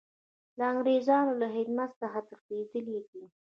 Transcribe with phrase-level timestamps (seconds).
[0.57, 3.23] له انګریزانو له خدمت څخه تښتېدلی دی.